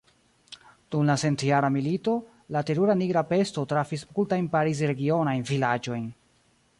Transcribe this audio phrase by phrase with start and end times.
[0.93, 2.15] Dum la centjara milito,
[2.57, 6.13] la terura nigra pesto trafis multajn Pariz-regionajn vilaĝojn.